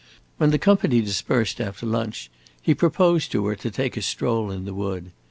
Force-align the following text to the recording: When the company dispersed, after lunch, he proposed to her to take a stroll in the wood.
When 0.37 0.49
the 0.49 0.57
company 0.57 1.01
dispersed, 1.01 1.61
after 1.61 1.85
lunch, 1.85 2.31
he 2.59 2.73
proposed 2.73 3.31
to 3.33 3.45
her 3.45 3.55
to 3.57 3.69
take 3.69 3.95
a 3.95 4.01
stroll 4.01 4.49
in 4.49 4.65
the 4.65 4.73
wood. 4.73 5.11